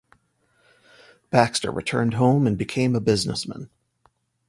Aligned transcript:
Baxter 1.29 1.69
returned 1.69 2.15
home 2.15 2.47
and 2.47 2.57
became 2.57 2.95
a 2.95 2.99
businessman. 2.99 3.69